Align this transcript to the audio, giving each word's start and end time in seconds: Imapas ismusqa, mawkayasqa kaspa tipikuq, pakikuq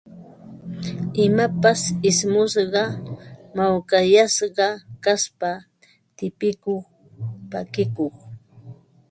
Imapas 1.25 1.79
ismusqa, 2.09 2.83
mawkayasqa 3.55 4.67
kaspa 5.03 5.49
tipikuq, 6.17 6.83
pakikuq 7.51 8.15